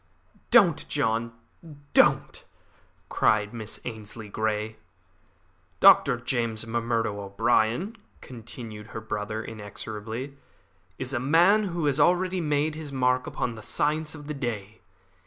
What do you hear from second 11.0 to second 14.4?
a man who has already made his mark upon the science of the